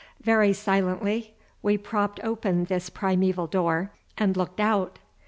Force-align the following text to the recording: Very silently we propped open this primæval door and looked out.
Very 0.23 0.51
silently 0.51 1.35
we 1.61 1.77
propped 1.77 2.19
open 2.23 2.65
this 2.65 2.89
primæval 2.89 3.51
door 3.51 3.91
and 4.17 4.35
looked 4.35 4.59
out. 4.59 4.97